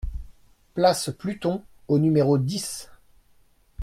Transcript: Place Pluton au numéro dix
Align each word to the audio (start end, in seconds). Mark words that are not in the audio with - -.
Place 0.73 1.11
Pluton 1.13 1.61
au 1.87 1.99
numéro 1.99 2.39
dix 2.39 2.89